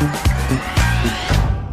[0.00, 0.29] Thank you.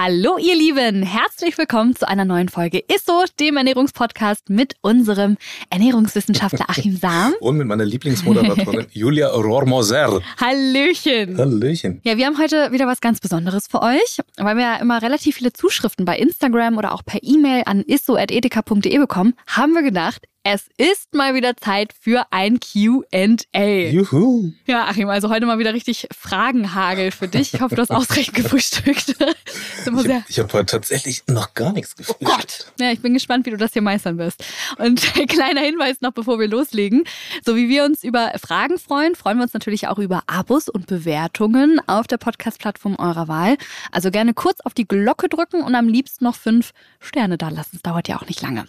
[0.00, 5.36] Hallo ihr Lieben, herzlich willkommen zu einer neuen Folge ISSO, dem Ernährungspodcast mit unserem
[5.70, 7.34] Ernährungswissenschaftler Achim Sam.
[7.40, 10.20] Und mit meiner Lieblingsmoderatorin Julia Rohrmoser.
[10.40, 11.36] Hallöchen.
[11.36, 12.00] Hallöchen.
[12.04, 15.34] Ja, wir haben heute wieder was ganz Besonderes für euch, weil wir ja immer relativ
[15.34, 20.68] viele Zuschriften bei Instagram oder auch per E-Mail an isso.edeka.de bekommen, haben wir gedacht, es
[20.78, 23.90] ist mal wieder Zeit für ein QA.
[23.90, 24.52] Juhu.
[24.66, 27.54] Ja, Achim, also heute mal wieder richtig Fragenhagel für dich.
[27.54, 29.10] Ich hoffe, du hast ausreichend gefrühstückt.
[29.78, 32.30] ich habe hab heute tatsächlich noch gar nichts gefrühstückt.
[32.30, 32.72] Oh Gott.
[32.80, 34.44] Ja, ich bin gespannt, wie du das hier meistern wirst.
[34.78, 37.04] Und kleiner Hinweis noch, bevor wir loslegen.
[37.44, 40.86] So wie wir uns über Fragen freuen, freuen wir uns natürlich auch über Abos und
[40.86, 43.56] Bewertungen auf der Podcast-Plattform eurer Wahl.
[43.92, 47.70] Also gerne kurz auf die Glocke drücken und am liebsten noch fünf Sterne da lassen.
[47.72, 48.66] Das dauert ja auch nicht lange.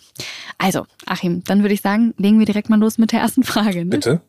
[0.58, 3.44] Also, Achim, dann würde würde ich sagen, legen wir direkt mal los mit der ersten
[3.44, 3.86] Frage.
[3.86, 3.92] Ne?
[3.92, 4.22] Bitte.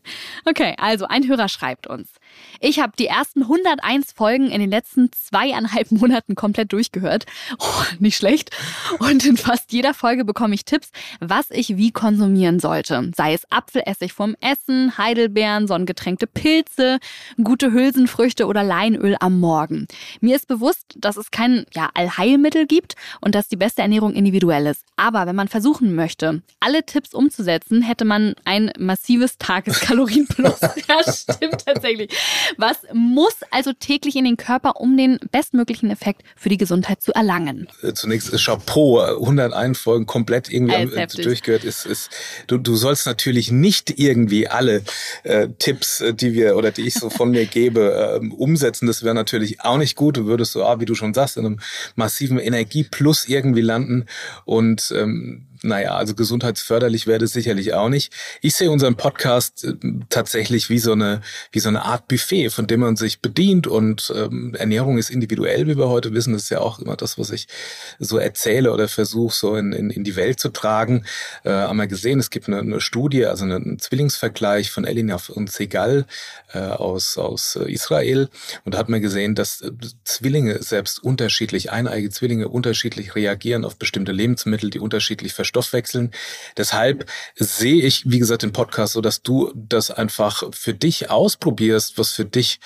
[0.44, 2.10] Okay, also ein Hörer schreibt uns.
[2.62, 7.24] Ich habe die ersten 101 Folgen in den letzten zweieinhalb Monaten komplett durchgehört.
[7.58, 8.50] Oh, nicht schlecht.
[8.98, 10.90] Und in fast jeder Folge bekomme ich Tipps,
[11.20, 13.10] was ich wie konsumieren sollte.
[13.16, 16.98] Sei es Apfelessig vom Essen, Heidelbeeren, sonnengetränkte Pilze,
[17.42, 19.86] gute Hülsenfrüchte oder Leinöl am Morgen.
[20.20, 24.66] Mir ist bewusst, dass es kein ja, Allheilmittel gibt und dass die beste Ernährung individuell
[24.66, 24.84] ist.
[24.96, 30.60] Aber wenn man versuchen möchte, alle Tipps umzusetzen, hätte man ein massives Tageskalorienplus.
[30.88, 32.10] ja, stimmt tatsächlich.
[32.56, 37.12] Was muss also täglich in den Körper, um den bestmöglichen Effekt für die Gesundheit zu
[37.12, 37.68] erlangen?
[37.82, 41.64] Äh, zunächst ist Chapeau, 101 Folgen komplett irgendwie Alles durchgehört.
[41.64, 42.10] Ist, ist,
[42.46, 44.82] du, du sollst natürlich nicht irgendwie alle
[45.22, 48.86] äh, Tipps, äh, die wir oder die ich so von mir gebe, äh, umsetzen.
[48.86, 50.16] Das wäre natürlich auch nicht gut.
[50.16, 51.60] Du würdest so, ah, wie du schon sagst, in einem
[51.94, 54.06] massiven Energieplus irgendwie landen
[54.44, 58.12] und ähm, naja, also gesundheitsförderlich wäre das sicherlich auch nicht.
[58.40, 59.74] Ich sehe unseren Podcast äh,
[60.08, 61.20] tatsächlich wie so eine,
[61.52, 65.66] wie so eine Art Buffet, von dem man sich bedient und ähm, Ernährung ist individuell,
[65.66, 66.32] wie wir heute wissen.
[66.32, 67.46] Das ist ja auch immer das, was ich
[67.98, 71.04] so erzähle oder versuche so in, in, in die Welt zu tragen.
[71.44, 75.50] Äh, haben wir gesehen, es gibt eine, eine Studie, also einen Zwillingsvergleich von Elinaf und
[75.52, 76.06] Segal
[76.52, 78.28] äh, aus, aus äh, Israel.
[78.64, 79.70] Und da hat man gesehen, dass äh,
[80.04, 86.10] Zwillinge selbst unterschiedlich, eineige Zwillinge unterschiedlich reagieren auf bestimmte Lebensmittel, die unterschiedlich verstoffwechseln.
[86.56, 91.98] Deshalb sehe ich, wie gesagt, den Podcast so, dass du das einfach für dich ausprobierst,
[91.98, 92.60] was für dich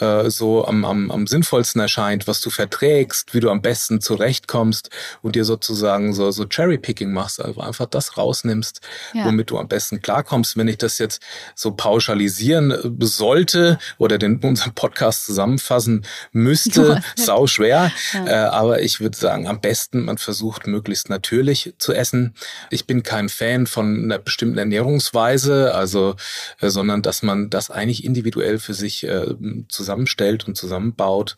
[0.00, 4.90] äh, so am, am, am sinnvollsten erscheint, was du verträgst, wie du am besten zurechtkommst
[5.22, 8.80] und dir sozusagen so, so Cherry-Picking machst, also einfach das rausnimmst,
[9.14, 9.24] ja.
[9.24, 10.56] womit du am besten klarkommst.
[10.56, 11.20] Wenn ich das jetzt
[11.54, 17.90] so pauschalisieren äh, sollte oder den unseren Podcast zusammenfassen müsste, sau schwer.
[18.12, 18.26] Ja.
[18.26, 22.27] Äh, aber ich würde sagen, am besten man versucht möglichst natürlich zu essen
[22.70, 26.16] ich bin kein Fan von einer bestimmten Ernährungsweise, also,
[26.60, 29.34] äh, sondern dass man das eigentlich individuell für sich äh,
[29.68, 31.36] zusammenstellt und zusammenbaut.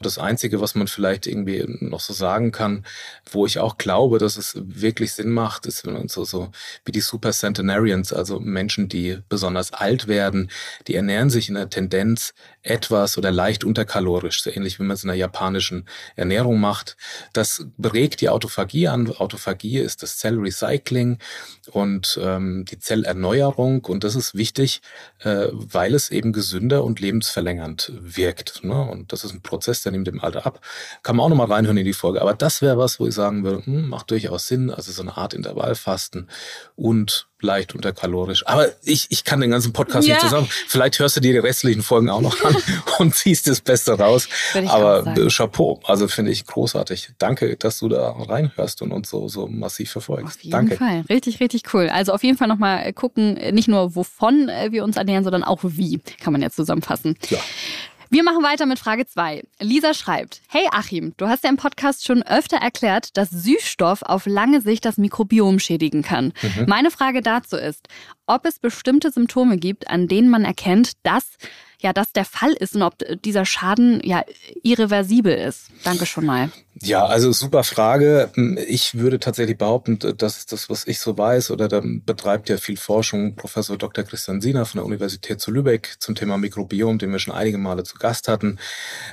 [0.00, 2.84] Das Einzige, was man vielleicht irgendwie noch so sagen kann,
[3.30, 6.50] wo ich auch glaube, dass es wirklich Sinn macht, ist, wenn man so, so
[6.84, 10.50] wie die Super Centenarians, also Menschen, die besonders alt werden,
[10.86, 15.04] die ernähren sich in der Tendenz etwas oder leicht unterkalorisch, so ähnlich wie man es
[15.04, 15.86] in der japanischen
[16.16, 16.96] Ernährung macht.
[17.32, 19.10] Das regt die Autophagie an.
[19.10, 21.18] Autophagie ist das Zellrecycling
[21.72, 23.84] und ähm, die Zellerneuerung.
[23.84, 24.80] Und das ist wichtig,
[25.20, 28.64] äh, weil es eben gesünder und lebensverlängernd wirkt.
[28.64, 28.80] Ne?
[28.80, 30.60] Und das ist ein Prozess, der nimmt im Alter ab.
[31.02, 32.22] Kann man auch nochmal reinhören in die Folge.
[32.22, 34.70] Aber das wäre was, wo ich sagen würde, hm, macht durchaus Sinn.
[34.70, 36.28] Also so eine Art Intervallfasten
[36.74, 38.46] und leicht unterkalorisch.
[38.46, 40.14] Aber ich, ich kann den ganzen Podcast ja.
[40.14, 40.48] nicht zusammen.
[40.68, 42.56] Vielleicht hörst du dir die restlichen Folgen auch noch an
[42.98, 44.28] und ziehst das Beste raus.
[44.66, 47.10] Aber Chapeau, also finde ich großartig.
[47.18, 50.15] Danke, dass du da reinhörst und uns so, so massiv verfolgst.
[50.24, 50.76] Auf jeden Danke.
[50.76, 51.04] Fall.
[51.08, 51.88] Richtig, richtig cool.
[51.88, 56.00] Also auf jeden Fall nochmal gucken, nicht nur wovon wir uns ernähren, sondern auch wie,
[56.20, 57.16] kann man jetzt zusammenfassen.
[57.28, 57.38] Ja.
[58.08, 59.42] Wir machen weiter mit Frage 2.
[59.60, 64.26] Lisa schreibt: Hey Achim, du hast ja im Podcast schon öfter erklärt, dass Süßstoff auf
[64.26, 66.32] lange Sicht das Mikrobiom schädigen kann.
[66.40, 66.66] Mhm.
[66.68, 67.88] Meine Frage dazu ist,
[68.26, 71.36] ob es bestimmte Symptome gibt, an denen man erkennt, dass
[71.80, 72.94] ja das der Fall ist und ob
[73.24, 74.24] dieser Schaden ja
[74.62, 75.70] irreversibel ist.
[75.84, 76.50] Danke schon mal.
[76.82, 78.30] Ja, also super Frage.
[78.68, 82.58] Ich würde tatsächlich behaupten, das ist das, was ich so weiß, oder da betreibt ja
[82.58, 84.04] viel Forschung Professor Dr.
[84.04, 87.84] Christian Siener von der Universität zu Lübeck zum Thema Mikrobiom, den wir schon einige Male
[87.84, 88.58] zu Gast hatten,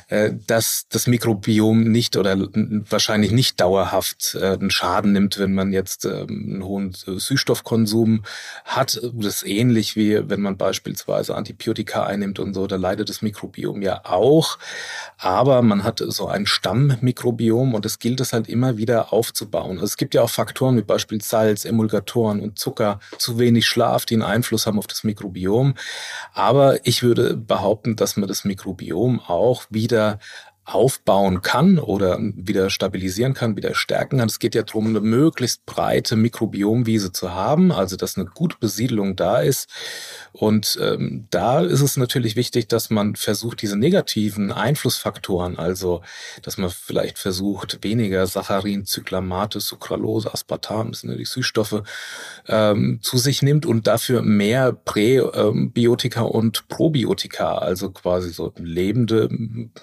[0.09, 5.71] äh, dass das Mikrobiom nicht oder wahrscheinlich nicht dauerhaft äh, einen Schaden nimmt, wenn man
[5.71, 8.24] jetzt ähm, einen hohen Süßstoffkonsum
[8.66, 9.00] hat.
[9.13, 13.82] Das ist ähnlich wie wenn man beispielsweise Antibiotika einnimmt und so, da leidet das Mikrobiom
[13.82, 14.58] ja auch.
[15.18, 19.72] Aber man hat so ein Stammmikrobiom und es gilt es halt immer wieder aufzubauen.
[19.72, 24.06] Also es gibt ja auch Faktoren wie Beispiel Salz, Emulgatoren und Zucker, zu wenig Schlaf,
[24.06, 25.76] die einen Einfluss haben auf das Mikrobiom.
[26.34, 30.20] Aber ich würde behaupten, dass man das Mikrobiom auch wieder
[30.65, 34.30] aufbauen kann oder wieder stabilisieren kann, wieder stärken kann.
[34.30, 39.18] Es geht ja darum, eine möglichst breite Mikrobiomwiese zu haben, also dass eine gute Besiedelung
[39.18, 39.69] da ist.
[40.31, 46.01] Und ähm, da ist es natürlich wichtig, dass man versucht, diese negativen Einflussfaktoren, also
[46.42, 51.83] dass man vielleicht versucht, weniger Saccharin, Zyclamate, Sucralose, Aspartam, das sind ja die Süßstoffe,
[52.48, 59.30] ähm, zu sich nimmt und dafür mehr Präbiotika und Probiotika, also quasi so lebende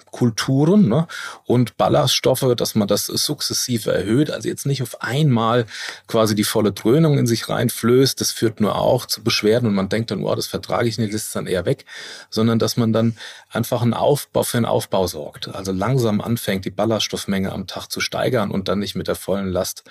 [0.09, 1.07] Kulturen Spuren ne?
[1.45, 4.31] und Ballaststoffe, dass man das sukzessive erhöht.
[4.31, 5.65] Also jetzt nicht auf einmal
[6.07, 8.19] quasi die volle Dröhnung in sich reinflößt.
[8.19, 11.13] Das führt nur auch zu Beschwerden und man denkt dann, oh, das vertrage ich nicht,
[11.13, 11.85] das ist dann eher weg,
[12.29, 13.17] sondern dass man dann
[13.49, 15.53] einfach einen Aufbau für einen Aufbau sorgt.
[15.53, 19.51] Also langsam anfängt, die Ballaststoffmenge am Tag zu steigern und dann nicht mit der vollen
[19.51, 19.83] Last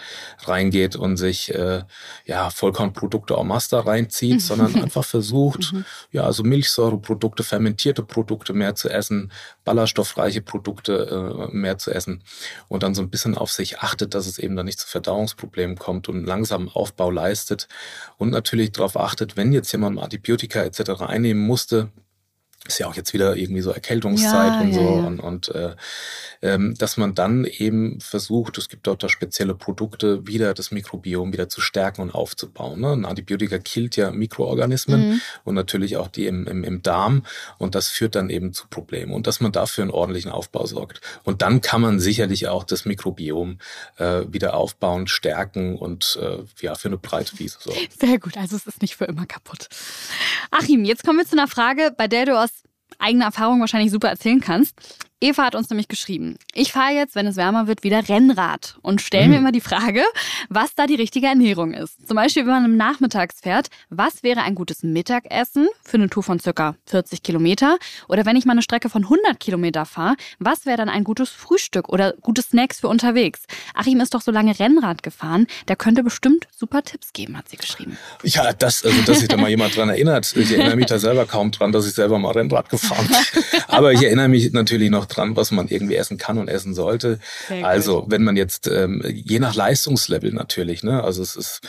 [0.45, 1.83] reingeht und sich äh,
[2.25, 5.85] ja Vollkornprodukte au Master reinzieht, sondern einfach versucht, mhm.
[6.13, 9.31] ja, also Milchsäureprodukte, fermentierte Produkte mehr zu essen,
[9.65, 12.23] ballaststoffreiche Produkte äh, mehr zu essen
[12.69, 15.77] und dann so ein bisschen auf sich achtet, dass es eben dann nicht zu Verdauungsproblemen
[15.77, 17.69] kommt und langsam Aufbau leistet
[18.19, 21.03] und natürlich darauf achtet, wenn jetzt jemand Antibiotika etc.
[21.03, 21.91] einnehmen musste,
[22.67, 25.07] ist ja auch jetzt wieder irgendwie so Erkältungszeit ja, und so ja, ja.
[25.07, 25.75] und, und äh,
[26.43, 31.33] ähm, dass man dann eben versucht, es gibt dort da spezielle Produkte, wieder das Mikrobiom
[31.33, 32.81] wieder zu stärken und aufzubauen.
[32.81, 32.93] Ne?
[32.93, 35.21] Ein Antibiotika killt ja Mikroorganismen mhm.
[35.45, 37.25] und natürlich auch die im, im, im Darm
[37.59, 41.01] und das führt dann eben zu Problemen und dass man dafür einen ordentlichen Aufbau sorgt.
[41.25, 43.59] Und dann kann man sicherlich auch das Mikrobiom
[43.97, 47.81] äh, wieder aufbauen, stärken und äh, ja für eine breite Wiese sorgen.
[47.99, 49.69] Sehr gut, also es ist nicht für immer kaputt.
[50.51, 52.51] Achim, jetzt kommen wir zu einer Frage, bei der du aus
[53.01, 55.09] eigener Erfahrung wahrscheinlich super erzählen kannst.
[55.23, 59.03] Eva hat uns nämlich geschrieben, ich fahre jetzt, wenn es wärmer wird, wieder Rennrad und
[59.03, 59.31] stelle mhm.
[59.31, 60.03] mir immer die Frage,
[60.49, 62.09] was da die richtige Ernährung ist.
[62.09, 66.23] Zum Beispiel, wenn man im Nachmittags fährt, was wäre ein gutes Mittagessen für eine Tour
[66.23, 67.77] von circa 40 Kilometer?
[68.09, 71.29] Oder wenn ich mal eine Strecke von 100 Kilometer fahre, was wäre dann ein gutes
[71.29, 73.43] Frühstück oder gute Snacks für unterwegs?
[73.75, 77.59] Achim ist doch so lange Rennrad gefahren, der könnte bestimmt super Tipps geben, hat sie
[77.59, 77.99] geschrieben.
[78.23, 80.35] Ja, das, also, dass sich da mal jemand dran erinnert.
[80.35, 83.61] Ich erinnere mich da selber kaum dran, dass ich selber mal Rennrad gefahren bin.
[83.69, 87.19] Aber ich erinnere mich natürlich noch dran, was man irgendwie essen kann und essen sollte.
[87.63, 91.61] also wenn man jetzt, ähm, je nach Leistungslevel natürlich, ne, also es ist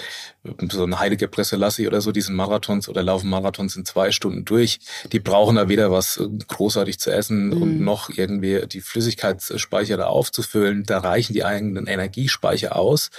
[0.72, 4.80] so ein Heidegger Presselassi oder so, diesen Marathons oder laufen Marathons in zwei Stunden durch.
[5.12, 7.62] Die brauchen da weder was äh, großartig zu essen mhm.
[7.62, 10.84] und noch irgendwie die Flüssigkeitsspeicher da aufzufüllen.
[10.84, 13.12] Da reichen die eigenen Energiespeicher aus.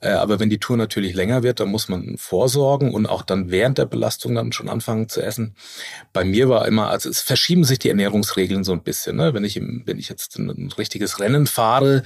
[0.00, 3.50] Äh, aber wenn die Tour natürlich länger wird, dann muss man vorsorgen und auch dann
[3.50, 5.54] während der Belastung dann schon anfangen zu essen.
[6.12, 9.16] Bei mir war immer, also es verschieben sich die Ernährungsregeln so ein bisschen.
[9.16, 9.34] Ne?
[9.34, 12.02] Wenn ich im, wenn ich jetzt ein richtiges Rennen fahre,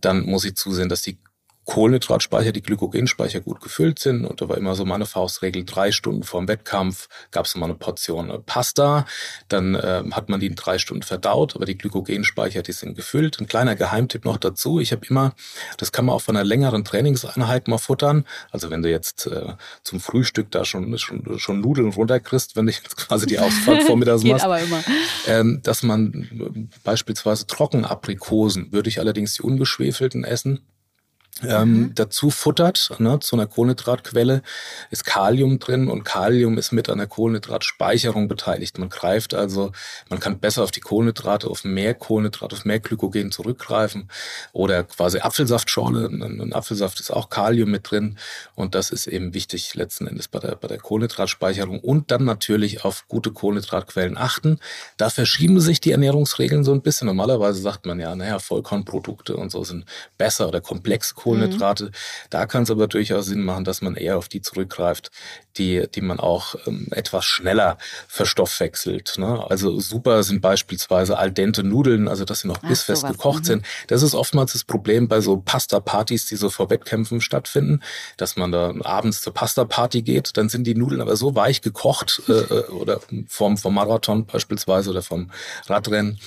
[0.00, 1.18] dann muss ich zusehen, dass die
[1.64, 4.24] Kohlenhydratspeicher, die Glykogenspeicher gut gefüllt sind.
[4.24, 7.66] Und da war immer so meine Faustregel, drei Stunden vor dem Wettkampf gab es immer
[7.66, 9.06] eine Portion äh, Pasta.
[9.48, 13.40] Dann äh, hat man die in drei Stunden verdaut, aber die Glykogenspeicher, die sind gefüllt.
[13.40, 14.80] Ein kleiner Geheimtipp noch dazu.
[14.80, 15.34] Ich habe immer,
[15.78, 18.24] das kann man auch von einer längeren Trainingseinheit mal futtern.
[18.50, 19.54] Also wenn du jetzt äh,
[19.84, 24.24] zum Frühstück da schon, schon, schon Nudeln runterkriegst, wenn du jetzt quasi die Ausfahrt vormittags
[24.24, 24.44] machst.
[24.44, 24.82] aber immer.
[25.28, 30.66] Ähm, dass man äh, beispielsweise Trockenaprikosen, würde ich allerdings die ungeschwefelten essen
[31.42, 31.94] ähm, mhm.
[31.94, 34.42] dazu futtert, ne, zu einer Kohlenhydratquelle,
[34.90, 38.78] ist Kalium drin und Kalium ist mit an der Kohlenhydratspeicherung beteiligt.
[38.78, 39.72] Man greift also,
[40.10, 44.10] man kann besser auf die Kohlenhydrate, auf mehr Kohlenhydrate, auf mehr Glykogen zurückgreifen
[44.52, 46.06] oder quasi Apfelsaftschorle.
[46.06, 48.18] Ein Apfelsaft ist auch Kalium mit drin
[48.54, 52.84] und das ist eben wichtig letzten Endes bei der, bei der Kohlenhydratspeicherung und dann natürlich
[52.84, 54.58] auf gute Kohlenhydratquellen achten.
[54.98, 57.06] Da verschieben sich die Ernährungsregeln so ein bisschen.
[57.06, 59.86] Normalerweise sagt man ja, naja, Vollkornprodukte und so sind
[60.18, 61.86] besser oder komplexe Kohlenhydrate.
[61.86, 61.90] Mhm.
[62.30, 65.10] Da kann es aber durchaus Sinn machen, dass man eher auf die zurückgreift,
[65.58, 67.78] die, die man auch ähm, etwas schneller
[68.08, 69.14] verstoffwechselt.
[69.18, 69.44] Ne?
[69.48, 73.46] Also super sind beispielsweise al dente Nudeln, also dass sie noch bissfest gekocht mhm.
[73.46, 73.66] sind.
[73.88, 77.80] Das ist oftmals das Problem bei so Pasta-Partys, die so vor Wettkämpfen stattfinden,
[78.16, 82.22] dass man da abends zur Pasta-Party geht, dann sind die Nudeln aber so weich gekocht
[82.28, 85.30] äh, äh oder vom, vom Marathon beispielsweise oder vom
[85.66, 86.18] Radrennen,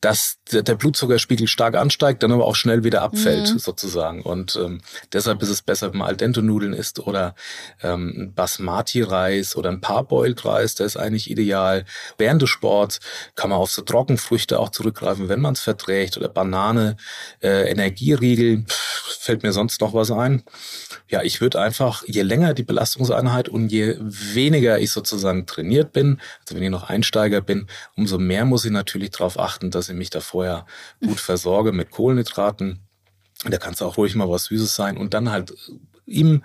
[0.00, 3.58] dass der, der Blutzuckerspiegel stark ansteigt, dann aber auch schnell wieder abfällt mhm.
[3.58, 4.22] sozusagen.
[4.22, 4.80] Und ähm,
[5.12, 7.34] deshalb ist es besser, wenn man al dente Nudeln isst oder
[7.82, 8.32] ähm,
[8.74, 11.84] Basmati-Reis oder ein Parboiled-Reis, der ist eigentlich ideal.
[12.18, 13.00] Während des Sports
[13.34, 16.96] kann man auf so Trockenfrüchte auch zurückgreifen, wenn man es verträgt oder Banane,
[17.42, 18.64] äh, Energieriegel.
[18.66, 20.42] Pff, fällt mir sonst noch was ein?
[21.08, 26.20] Ja, ich würde einfach, je länger die Belastungseinheit und je weniger ich sozusagen trainiert bin,
[26.40, 29.94] also wenn ich noch Einsteiger bin, umso mehr muss ich natürlich darauf achten, dass ich
[29.94, 30.66] mich da vorher
[31.00, 32.80] gut versorge mit Kohlenhydraten
[33.46, 35.52] da kann es auch ruhig mal was Süßes sein und dann halt
[36.06, 36.42] im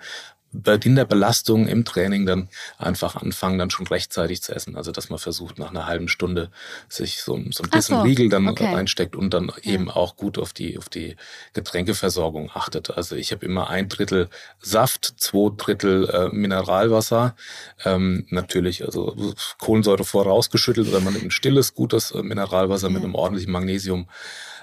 [0.52, 4.76] in der Belastung im Training dann einfach anfangen, dann schon rechtzeitig zu essen.
[4.76, 6.50] Also dass man versucht, nach einer halben Stunde
[6.88, 8.66] sich so, so ein bisschen so, Riegel dann okay.
[8.66, 9.72] einsteckt und dann ja.
[9.72, 11.16] eben auch gut auf die, auf die
[11.52, 12.90] Getränkeversorgung achtet.
[12.90, 14.28] Also ich habe immer ein Drittel
[14.60, 17.36] Saft, zwei Drittel äh, Mineralwasser.
[17.84, 22.94] Ähm, natürlich, also Kohlensäure vorausgeschüttelt oder man nimmt ein stilles, gutes Mineralwasser ja.
[22.94, 24.08] mit einem ordentlichen Magnesium.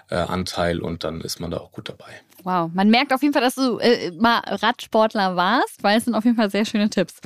[0.09, 0.25] Äh,
[0.81, 2.21] und dann ist man da auch gut dabei.
[2.47, 6.15] Wow, man merkt auf jeden Fall, dass du äh, mal Radsportler warst, weil es sind
[6.15, 7.19] auf jeden Fall sehr schöne Tipps.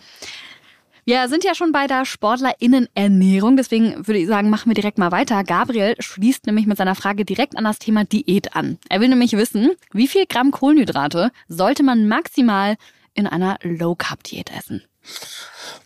[1.06, 5.12] Wir sind ja schon bei der SportlerInnen-Ernährung, deswegen würde ich sagen, machen wir direkt mal
[5.12, 5.44] weiter.
[5.44, 8.80] Gabriel schließt nämlich mit seiner Frage direkt an das Thema Diät an.
[8.90, 12.76] Er will nämlich wissen, wie viel Gramm Kohlenhydrate sollte man maximal
[13.14, 14.82] in einer Low-Carb-Diät essen?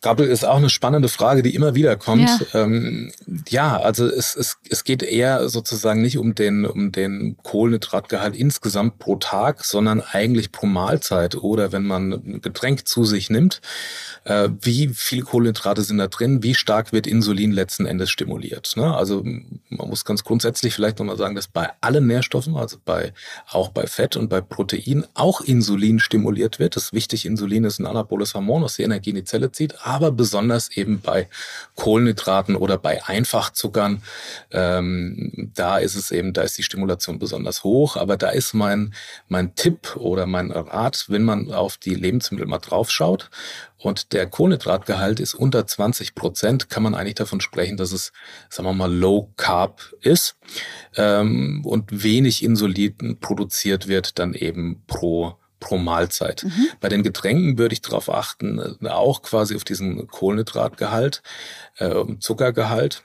[0.02, 2.30] Gabriel, ist auch eine spannende Frage, die immer wieder kommt.
[2.54, 3.12] Ja, ähm,
[3.50, 9.00] ja also es, es, es geht eher sozusagen nicht um den, um den Kohlenhydratgehalt insgesamt
[9.00, 13.62] pro Tag, sondern eigentlich pro Mahlzeit oder wenn man ein Getränk zu sich nimmt.
[14.24, 16.44] Äh, wie viel Kohlenhydrate sind da drin?
[16.44, 18.74] Wie stark wird Insulin letzten Endes stimuliert?
[18.76, 18.96] Ne?
[18.96, 23.14] Also man muss ganz grundsätzlich vielleicht nochmal sagen, dass bei allen Nährstoffen, also bei,
[23.50, 26.76] auch bei Fett und bei Protein, auch Insulin stimuliert wird.
[26.76, 29.65] Das ist wichtig, Insulin ist ein anaboles Hormon, was die Energie in die Zelle zieht
[29.82, 31.28] aber besonders eben bei
[31.76, 34.04] Kohlenhydraten oder bei Einfachzuckern,
[34.52, 37.96] ähm, da ist es eben, da ist die Stimulation besonders hoch.
[37.98, 38.94] Aber da ist mein,
[39.28, 43.30] mein Tipp oder mein Rat, wenn man auf die Lebensmittel mal draufschaut
[43.78, 48.14] und der Kohlenhydratgehalt ist unter 20 Prozent, kann man eigentlich davon sprechen, dass es,
[48.50, 50.38] sagen wir mal, Low Carb ist
[50.96, 56.44] ähm, und wenig Insulin produziert wird dann eben pro pro Mahlzeit.
[56.44, 56.68] Mhm.
[56.80, 61.24] Bei den Getränken würde ich darauf achten, äh, auch quasi auf diesen Kohlenhydratgehalt,
[61.78, 63.04] äh, Zuckergehalt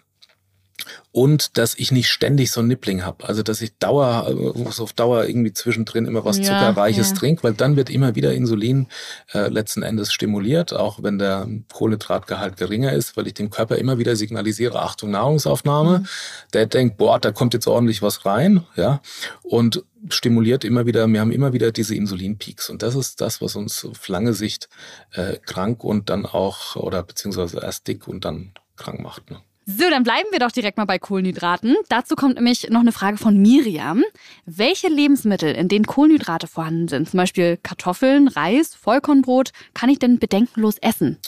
[1.13, 3.29] und dass ich nicht ständig so ein Nippling habe.
[3.29, 7.17] Also dass ich Dauer, so auf Dauer irgendwie zwischendrin immer was ja, Zuckerreiches ja.
[7.17, 8.87] trinke, weil dann wird immer wieder Insulin
[9.33, 13.99] äh, letzten Endes stimuliert, auch wenn der Kohlenhydratgehalt geringer ist, weil ich dem Körper immer
[13.99, 16.01] wieder signalisiere, Achtung, Nahrungsaufnahme.
[16.01, 16.07] Mhm.
[16.53, 19.01] Der denkt, boah, da kommt jetzt ordentlich was rein, ja,
[19.43, 23.57] und stimuliert immer wieder, wir haben immer wieder diese Insulinpeaks und das ist das, was
[23.57, 24.69] uns auf lange Sicht
[25.13, 29.31] äh, krank und dann auch, oder beziehungsweise erst dick und dann krank macht.
[29.31, 29.41] Ne?
[29.67, 31.76] So, dann bleiben wir doch direkt mal bei Kohlenhydraten.
[31.88, 34.02] Dazu kommt nämlich noch eine Frage von Miriam.
[34.47, 40.19] Welche Lebensmittel, in denen Kohlenhydrate vorhanden sind, zum Beispiel Kartoffeln, Reis, Vollkornbrot, kann ich denn
[40.19, 41.19] bedenkenlos essen?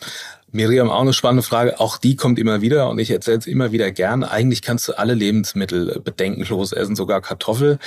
[0.51, 1.81] Miriam, auch eine spannende Frage.
[1.81, 4.23] Auch die kommt immer wieder und ich erzähle es immer wieder gern.
[4.25, 7.79] Eigentlich kannst du alle Lebensmittel bedenkenlos essen, sogar Kartoffel.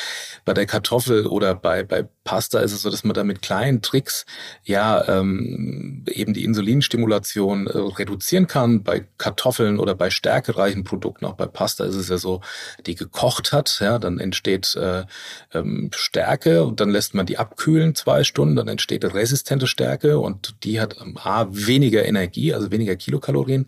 [0.46, 3.84] Bei der Kartoffel oder bei, bei Pasta ist es so, dass man da mit kleinen
[3.84, 4.26] Tricks
[4.64, 8.84] ja ähm, eben die Insulinstimulation äh, reduzieren kann.
[8.84, 12.42] Bei Kartoffeln oder bei stärkereichen Produkten, auch bei Pasta ist es ja so,
[12.88, 15.06] die gekocht hat, ja, dann entsteht äh,
[15.54, 20.56] ähm, Stärke und dann lässt man die abkühlen zwei Stunden, dann entsteht resistente Stärke und
[20.64, 23.68] die hat ähm, A, weniger Energie, also weniger Kilokalorien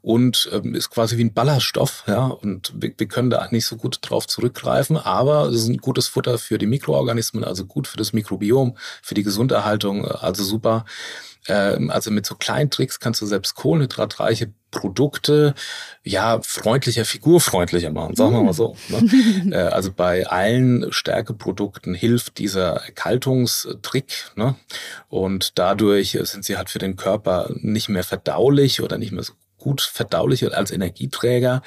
[0.00, 3.76] und ähm, ist quasi wie ein Ballaststoff, ja, und wir, wir können da nicht so
[3.76, 7.98] gut drauf zurückgreifen, aber es ist ein gutes Futter für die Mikroorganismen, also gut für
[7.98, 10.84] das Mikrobiom, für die Gesunderhaltung, also super.
[11.48, 15.54] Ähm, also mit so kleinen Tricks kannst du selbst kohlenhydratreiche Produkte
[16.02, 18.76] ja freundlicher, figurfreundlicher machen, sagen wir mal so.
[18.88, 19.02] Ne?
[19.52, 24.54] Äh, also bei allen Stärkeprodukten hilft dieser Erkaltungstrick ne?
[25.08, 29.34] und dadurch sind sie halt für den Körper nicht mehr verdaulich oder nicht mehr so
[29.62, 31.62] gut verdaulich als Energieträger,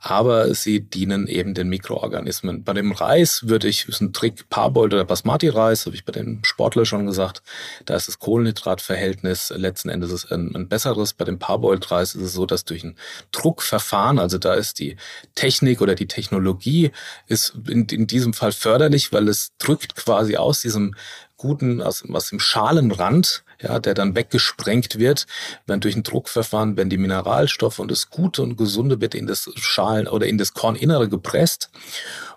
[0.00, 2.64] aber sie dienen eben den Mikroorganismen.
[2.64, 6.40] Bei dem Reis würde ich, ist ein Trick Parboiled oder Basmati-Reis, habe ich bei den
[6.42, 7.42] Sportlern schon gesagt,
[7.84, 11.12] da ist das Kohlenhydratverhältnis letzten Endes ein, ein besseres.
[11.12, 12.96] Bei dem Parboiled-Reis ist es so, dass durch ein
[13.30, 14.96] Druckverfahren, also da ist die
[15.36, 16.90] Technik oder die Technologie
[17.28, 20.96] ist in, in diesem Fall förderlich, weil es drückt quasi aus diesem
[21.36, 25.26] guten, aus, aus dem Schalenrand ja, der dann weggesprengt wird,
[25.66, 29.50] wenn durch ein Druckverfahren, wenn die Mineralstoffe und das Gute und Gesunde wird in das
[29.56, 31.70] Schalen oder in das Korninnere gepresst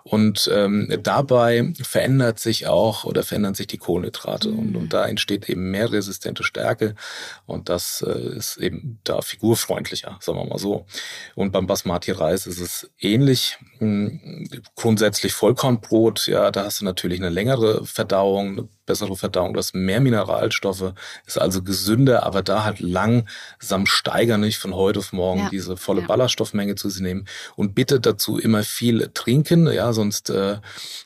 [0.02, 4.58] und ähm, dabei verändert sich auch oder verändern sich die Kohlenhydrate mhm.
[4.58, 6.94] und, und da entsteht eben mehr resistente Stärke
[7.46, 10.86] und das äh, ist eben da figurfreundlicher, sagen wir mal so.
[11.34, 13.58] Und beim Basmati-Reis ist es ähnlich.
[13.78, 19.58] Hm, grundsätzlich Vollkornbrot, ja, da hast du natürlich eine längere Verdauung, eine bessere Verdauung, du
[19.58, 20.94] hast mehr Mineralstoffe,
[21.24, 25.48] ist also gesünder, aber da halt langsam steigern, nicht von heute auf morgen ja.
[25.48, 26.08] diese volle ja.
[26.08, 30.56] Ballaststoffmenge zu sich nehmen und bitte dazu immer viel trinken, ja, sonst äh,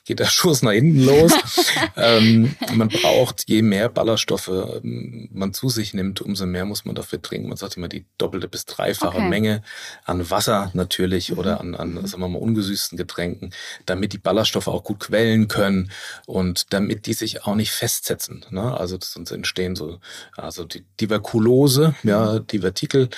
[0.07, 1.33] geht der Schuss nach hinten los.
[1.97, 6.95] ähm, man braucht, je mehr Ballaststoffe ähm, man zu sich nimmt, umso mehr muss man
[6.95, 7.49] dafür trinken.
[7.49, 9.29] Man sagt immer die doppelte bis dreifache okay.
[9.29, 9.63] Menge
[10.07, 11.39] an Wasser natürlich mhm.
[11.39, 13.51] oder an, an sagen wir mal, ungesüßten Getränken,
[13.85, 15.91] damit die Ballaststoffe auch gut quellen können
[16.25, 18.45] und damit die sich auch nicht festsetzen.
[18.51, 18.77] Ne?
[18.79, 19.99] Also sonst entstehen so,
[20.37, 22.47] also die Diverkulose, ja, mhm.
[22.47, 23.09] Divertikel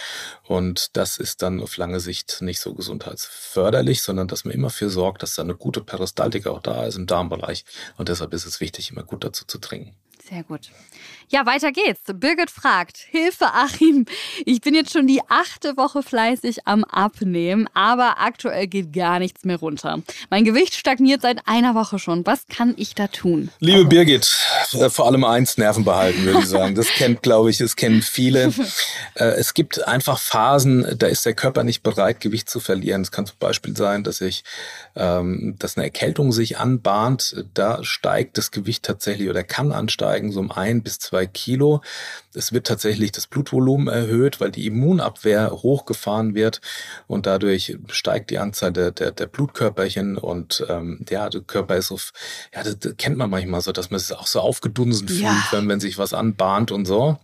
[0.45, 4.91] und das ist dann auf lange Sicht nicht so gesundheitsförderlich, sondern dass man immer für
[4.91, 7.65] sorgt, dass da eine gute Peristaltik auch da ist im Darmbereich.
[7.97, 9.95] Und deshalb ist es wichtig, immer gut dazu zu trinken.
[10.29, 10.71] Sehr gut.
[11.29, 12.03] Ja, weiter geht's.
[12.07, 14.07] Birgit fragt, Hilfe Achim,
[14.45, 19.45] ich bin jetzt schon die achte Woche fleißig am Abnehmen, aber aktuell geht gar nichts
[19.45, 20.03] mehr runter.
[20.31, 22.25] Mein Gewicht stagniert seit einer Woche schon.
[22.27, 23.51] Was kann ich da tun?
[23.59, 24.37] Liebe Birgit,
[24.73, 26.77] äh, vor allem eins, Nerven behalten, würde ich sagen.
[26.77, 28.53] Das kennt, glaube ich, das kennen viele.
[29.15, 33.01] Äh, es gibt einfach Phasen, da ist der Körper nicht bereit, Gewicht zu verlieren.
[33.01, 34.45] Es kann zum Beispiel sein, dass ich,
[34.95, 37.45] ähm, dass eine Erkältung sich anbahnt.
[37.55, 41.81] Da steigt das Gewicht tatsächlich oder kann ansteigen, so um ein bis zwei Kilo.
[42.35, 46.61] Es wird tatsächlich das Blutvolumen erhöht, weil die Immunabwehr hochgefahren wird
[47.07, 51.89] und dadurch steigt die Anzahl der, der, der Blutkörperchen und ähm, ja, der Körper ist
[51.89, 51.99] so,
[52.55, 55.49] ja, das, das kennt man manchmal so, dass man es auch so aufgedunsen fühlt, ja.
[55.51, 57.19] wenn, wenn sich was anbahnt und so.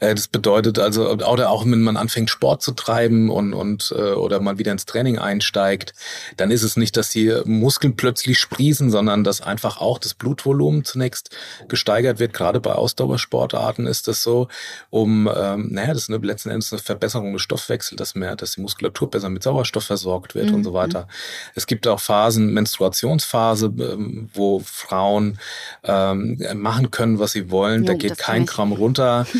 [0.00, 4.12] Äh, das bedeutet also, oder auch wenn man anfängt Sport zu treiben und, und äh,
[4.12, 5.94] oder mal wieder ins Training einsteigt,
[6.36, 10.84] dann ist es nicht, dass die Muskeln plötzlich sprießen, sondern dass einfach auch das Blutvolumen
[10.84, 11.30] zunächst
[11.68, 12.32] gesteigert wird.
[12.32, 14.48] Gerade bei Ausdauersportarten ist das so,
[14.90, 18.52] um, ähm, naja, das ist eine, letzten Endes eine Verbesserung des Stoffwechsels, dass mehr, dass
[18.52, 20.54] die Muskulatur besser mit Sauerstoff versorgt wird mhm.
[20.54, 20.74] und so mhm.
[20.74, 21.08] weiter.
[21.54, 25.38] Es gibt auch Phasen, Menstruationsphase, ähm, wo Frauen
[25.84, 27.82] ähm, machen können, was sie wollen.
[27.82, 29.26] Jo, da geht kein Gramm runter.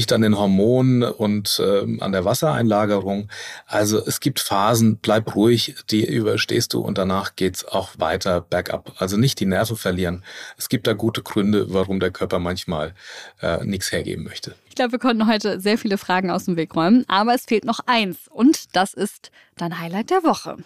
[0.00, 3.28] liegt an den Hormonen und äh, an der Wassereinlagerung.
[3.66, 8.94] Also es gibt Phasen, bleib ruhig, die überstehst du und danach geht's auch weiter bergab.
[8.96, 10.24] Also nicht die Nerven verlieren.
[10.56, 12.94] Es gibt da gute Gründe, warum der Körper manchmal
[13.42, 14.54] äh, nichts hergeben möchte.
[14.70, 17.66] Ich glaube, wir konnten heute sehr viele Fragen aus dem Weg räumen, aber es fehlt
[17.66, 20.56] noch eins und das ist dein Highlight der Woche.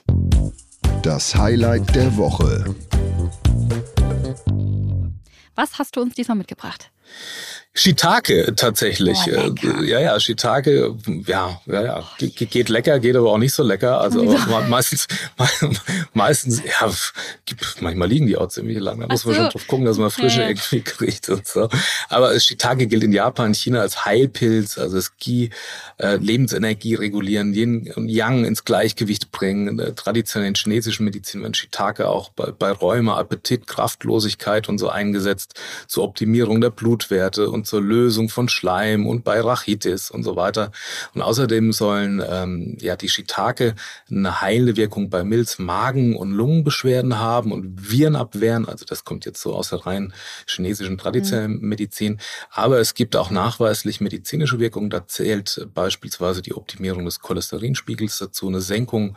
[1.02, 2.72] Das Highlight der Woche.
[5.56, 6.92] Was hast du uns diesmal mitgebracht?
[7.76, 9.18] Shiitake tatsächlich.
[9.26, 10.94] Oh, ja, ja, Shiitake,
[11.26, 14.00] ja, ja, ja, geht lecker, geht aber auch nicht so lecker.
[14.00, 14.22] Also
[14.68, 15.08] meistens,
[16.14, 16.88] meistens, ja,
[17.80, 19.00] manchmal liegen die auch ziemlich lang.
[19.00, 19.30] Da muss so.
[19.30, 20.48] man schon drauf gucken, dass man frische ja.
[20.48, 21.68] irgendwie kriegt und so.
[22.08, 25.50] Aber Shiitake gilt in Japan, China als Heilpilz, also es Ski,
[25.98, 29.78] äh, Lebensenergie regulieren, Yin und Yang ins Gleichgewicht bringen.
[29.78, 34.88] Äh, traditionell in chinesischen Medizin wird Shiitake auch bei, bei Rheuma, Appetit, Kraftlosigkeit und so
[34.88, 35.54] eingesetzt
[35.88, 40.70] zur Optimierung der Blutwerte und zur Lösung von Schleim und bei Rachitis und so weiter.
[41.14, 43.74] Und außerdem sollen ähm, ja die Shiitake
[44.10, 48.68] eine heilende Wirkung bei Milz, Magen- und Lungenbeschwerden haben und Viren abwehren.
[48.68, 50.12] Also das kommt jetzt so aus der rein
[50.46, 51.68] chinesischen traditionellen mhm.
[51.68, 52.20] Medizin.
[52.50, 54.90] Aber es gibt auch nachweislich medizinische Wirkungen.
[54.90, 59.16] Da zählt beispielsweise die Optimierung des Cholesterinspiegels dazu, eine Senkung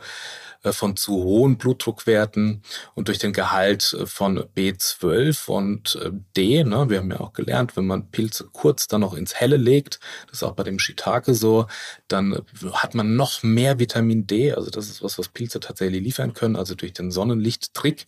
[0.62, 2.62] äh, von zu hohen Blutdruckwerten
[2.94, 6.64] und durch den Gehalt von B12 und äh, D.
[6.64, 6.90] Ne?
[6.90, 10.38] Wir haben ja auch gelernt, wenn man Pilze kurz dann noch ins Helle legt, das
[10.38, 11.66] ist auch bei dem Shiitake so,
[12.08, 14.52] dann hat man noch mehr Vitamin D.
[14.52, 18.06] Also das ist was, was Pilze tatsächlich liefern können, also durch den Sonnenlichttrick.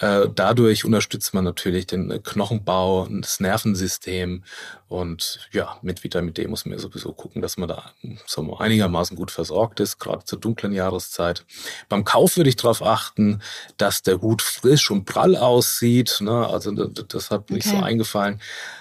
[0.00, 4.44] Dadurch unterstützt man natürlich den Knochenbau, das Nervensystem
[4.88, 9.16] und ja, mit Vitamin D muss man ja sowieso gucken, dass man da wir, einigermaßen
[9.16, 11.44] gut versorgt ist, gerade zur dunklen Jahreszeit.
[11.88, 13.42] Beim Kauf würde ich darauf achten,
[13.78, 16.18] dass der Hut frisch und prall aussieht.
[16.20, 16.46] Ne?
[16.46, 17.68] Also das hat mir okay.
[17.68, 18.40] nicht so eingefallen.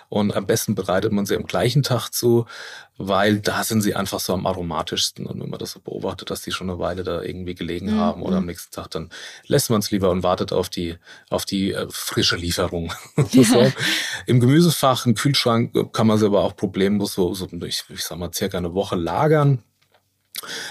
[0.10, 2.46] Und am besten bereitet man sie am gleichen Tag zu,
[2.98, 5.26] weil da sind sie einfach so am aromatischsten.
[5.26, 8.00] Und wenn man das so beobachtet, dass die schon eine Weile da irgendwie gelegen mhm.
[8.00, 9.10] haben oder am nächsten Tag, dann
[9.48, 10.98] lässt man es lieber und wartet auf die,
[11.30, 12.94] auf die äh, frische Lieferung.
[13.32, 13.72] so.
[14.26, 18.18] Im Gemüsefach, im Kühlschrank kann man sie aber auch problemlos so, so ich, ich sag
[18.18, 19.64] mal, circa eine Woche lagern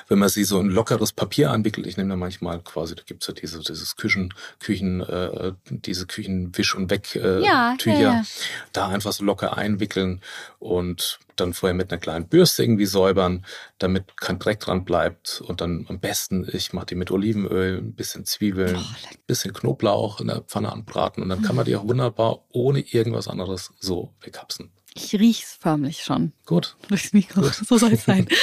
[0.08, 3.26] wenn man sie so in lockeres Papier anwickelt, ich nehme da manchmal quasi, da gibt's
[3.26, 8.24] ja diese, dieses Küchen, Küchen, äh, diese Küchenwisch- und Weg-Tücher, äh, ja, ja, ja.
[8.72, 10.20] da einfach so locker einwickeln
[10.58, 13.44] und dann vorher mit einer kleinen Bürste irgendwie säubern,
[13.78, 15.40] damit kein Dreck dran bleibt.
[15.40, 20.20] Und dann am besten, ich mache die mit Olivenöl, ein bisschen Zwiebeln, ein bisschen Knoblauch
[20.20, 21.22] in der Pfanne anbraten.
[21.22, 24.70] Und dann kann man die auch wunderbar ohne irgendwas anderes so weghapsen.
[24.96, 26.32] Ich riech's förmlich schon.
[26.46, 26.76] Gut.
[26.88, 27.40] Durchs Mikro.
[27.42, 27.54] Gut.
[27.66, 28.28] So soll es sein.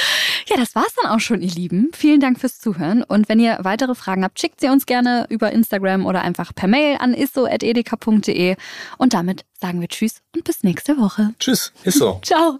[0.48, 1.90] ja, das war's dann auch schon, ihr Lieben.
[1.92, 3.02] Vielen Dank fürs Zuhören.
[3.02, 6.68] Und wenn ihr weitere Fragen habt, schickt sie uns gerne über Instagram oder einfach per
[6.68, 8.56] Mail an isso.edeka.de.
[8.98, 11.34] Und damit sagen wir Tschüss und bis nächste Woche.
[11.38, 12.20] Tschüss, Isso.
[12.24, 12.58] Ciao.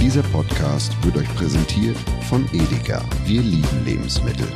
[0.00, 1.96] Dieser Podcast wird euch präsentiert
[2.28, 3.04] von Edeka.
[3.26, 4.48] Wir lieben Lebensmittel.